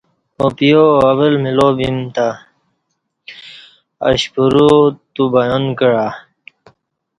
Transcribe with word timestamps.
اوپیا 0.41 0.83
اول 1.09 1.33
ملاؤ 1.43 1.71
بیم 1.77 1.97
تہ 2.15 2.27
اشپورو 4.09 4.69
تو 5.13 5.23
بیان 5.33 5.63
کعہ 5.79 6.09